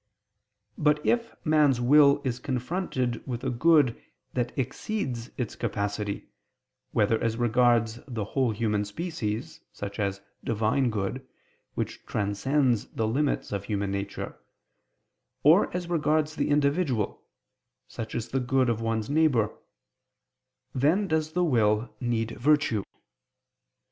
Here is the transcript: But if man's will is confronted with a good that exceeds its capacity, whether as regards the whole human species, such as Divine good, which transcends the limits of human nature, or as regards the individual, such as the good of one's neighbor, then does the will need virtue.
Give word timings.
But 0.79 1.05
if 1.05 1.35
man's 1.45 1.79
will 1.79 2.21
is 2.23 2.39
confronted 2.39 3.21
with 3.27 3.43
a 3.43 3.51
good 3.51 4.01
that 4.33 4.51
exceeds 4.57 5.29
its 5.37 5.55
capacity, 5.55 6.27
whether 6.91 7.21
as 7.21 7.37
regards 7.37 7.99
the 8.07 8.25
whole 8.25 8.49
human 8.49 8.83
species, 8.83 9.59
such 9.71 9.99
as 9.99 10.19
Divine 10.43 10.89
good, 10.89 11.27
which 11.75 12.03
transcends 12.07 12.87
the 12.87 13.07
limits 13.07 13.51
of 13.51 13.65
human 13.65 13.91
nature, 13.91 14.39
or 15.43 15.71
as 15.71 15.87
regards 15.87 16.35
the 16.35 16.49
individual, 16.49 17.21
such 17.87 18.15
as 18.15 18.29
the 18.29 18.39
good 18.39 18.69
of 18.69 18.81
one's 18.81 19.07
neighbor, 19.07 19.55
then 20.73 21.07
does 21.07 21.33
the 21.33 21.43
will 21.43 21.93
need 21.99 22.31
virtue. 22.39 22.83